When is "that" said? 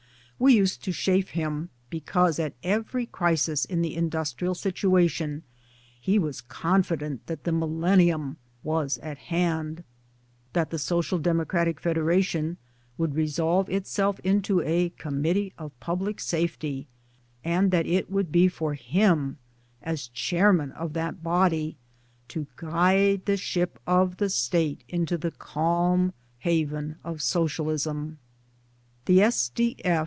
7.27-7.43, 10.53-10.71, 17.69-17.85, 20.93-21.21